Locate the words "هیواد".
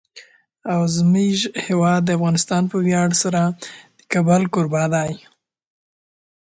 1.65-2.03